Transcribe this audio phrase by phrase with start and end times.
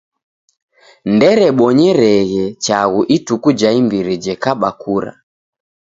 [1.13, 5.11] Ndererebonyereghe chaghu ituku ja imbiri jekaba kura.